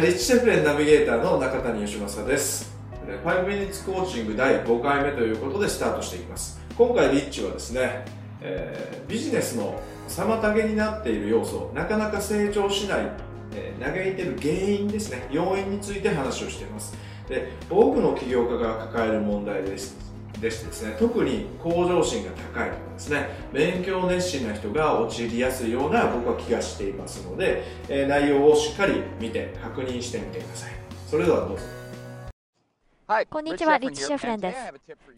[0.00, 2.72] リッチシェフレンナビゲーターの中谷義正です。
[3.24, 6.60] 5 minutes コーチング第5回目ということでスタートしていきます。
[6.76, 8.04] 今回リッチはですね、
[8.40, 13.10] えー、ビジネスの妨げになっている要素なかなか成長しない、
[13.56, 15.26] えー、嘆いてる原因ですね。
[15.32, 16.96] 要因について話をしています。
[17.28, 19.96] で多くの起業家が抱える問題です。
[20.40, 20.96] でしてですね。
[20.98, 23.28] 特に向上心が高いとかですね。
[23.52, 30.72] 勉強熱心な人が陥りやすいような僕は気がしていますので、え、内容をしっかり見て確認してみてください。
[31.06, 31.62] それではどうぞ。
[33.30, 34.58] こんにちは、リッチ・シェフレンです。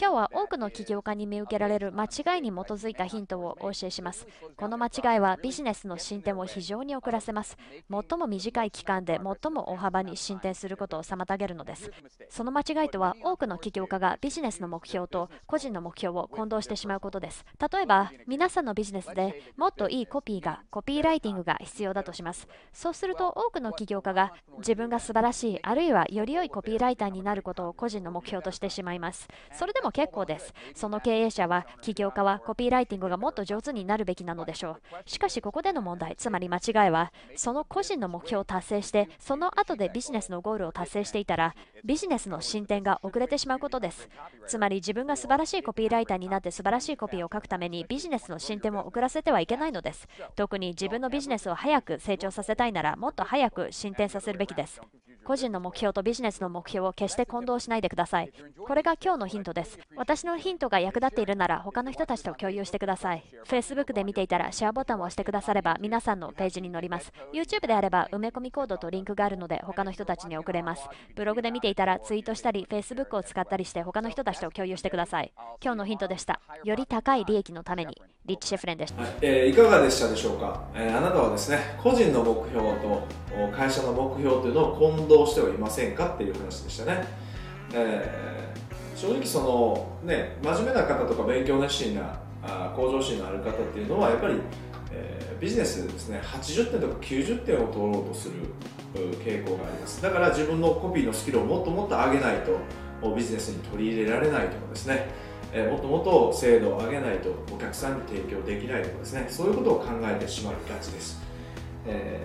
[0.00, 4.24] 今日は多くの起業家に見受けられる間違いに基づいたヒントをお教えします。
[4.56, 7.56] この間違いはビジネスの進展を非常に遅らせます。
[7.90, 11.90] 最も短い期間で最も大幅に進展することを妨げるのです。
[12.28, 17.44] その間違いとは多くの起業家がビジネスの目標と個人の目標を混同してしまうことです。
[17.72, 22.46] 例えば、皆さんのビジネスでもっといいコピーが、コピーライティングが必要だとします。
[22.72, 29.28] そうすると多くの起業家が自分が素晴らしい、あるいはより良いコピーライターになることを個人の目標としてしまいます。
[29.52, 30.52] それでも結構です。
[30.74, 34.82] その経営者は、起業家はコピーライティングがもっと上手になるべきなのでしょう。
[35.06, 44.08] しかし、ここでの問題、つまり間違いは、その個人の目標を達成して、その後でビジネスのゴールを達成していたら、ビジネスの進展が遅れてしまうことです。
[44.46, 50.08] つまり、自分が素晴らしいコピーライターになって素晴らしいコピーを書くために、ビジネスの進展を遅らせてはいけないのです。
[50.36, 54.80] 特に自分のビジネスを早く成長させたいなら、もっと早く進展させるべきです。
[55.24, 58.32] 個人の目標とビジネスの目標を決して混同しないでください。
[58.66, 59.78] これが今日のヒントです。
[59.96, 63.24] 私のヒントが役立っているなら他の人たちと共有してください。
[63.46, 67.12] Facebook で見ていたらシェアボタンを押してくだされば皆さんのページに載ります。
[67.32, 70.88] YouTube であれば埋め込みコードとリンクがあるので他の人たちに送れます。
[71.14, 75.32] ブログで見ていたらツイートしたり Facebook を使ったりして他の人たちと共有してください。
[75.62, 76.40] 今日のヒントでした。
[76.64, 79.12] より高い利益のためにリッチ・シェフレンでした、はい。
[79.20, 83.08] えー、いかがでしたでしょうか、えー、あなたはですね個人の目標と
[83.56, 87.04] 会社の目標というのを混同してはいませんかっていう話でしたね、
[87.74, 94.34] えー、正直そのね真面目な方とか勉強熱心なあ向上心のある方っていうのはやっぱり、
[94.92, 98.34] えー、ビジネスでですね80点とか90点を取ろうとする
[99.24, 100.02] 傾向があります。
[100.02, 102.58] だから自分のコピーのスキルをもっともっと上げないと
[103.16, 105.31] ビジネスに取り入れられないとかですね。
[105.52, 109.26] えもっともっと精度を上げないとお客さんに提供できないとかですね。
[109.28, 111.20] そういうことを考えてしまいがちです、
[111.86, 112.24] え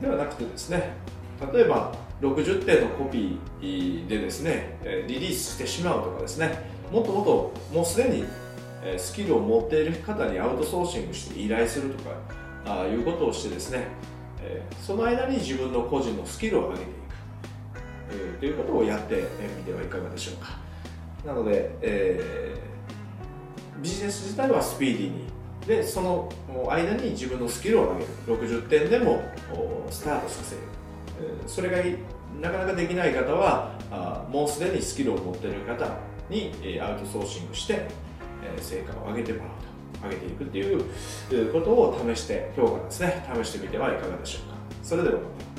[0.00, 0.92] ー、ではなくてですね
[1.52, 6.70] 例えば60点のコピーでですねリリースしてしまうとかですね。
[6.92, 8.24] もっともっともうすでに
[8.96, 13.88] スキルを持っている方にアウトソーシングして依頼するとかあいうことをしてですね
[14.82, 17.00] その間に自分の個人のスキルを上げていく。
[18.40, 19.24] ということをやって
[19.56, 20.69] みてはいかがでしょうか。
[21.24, 25.30] なので、えー、ビジネス自体はスピーディーに。
[25.66, 26.26] でその
[26.70, 28.06] 間に自分のスキルを上げる。
[28.26, 29.22] 60点でも
[29.90, 30.62] スタートさせる。
[31.46, 31.76] それが
[32.40, 35.86] なかなかできない方はあもうすでにスキルを持っている方
[36.30, 37.86] にアウトソーシングして
[38.56, 39.70] 成果を上げてもらうと。
[40.02, 43.28] 上げていくっていうことを試して今日からですね。
[43.44, 44.56] 試してみてはいかがでしょうか。
[44.82, 45.16] それでは。
[45.16, 45.49] また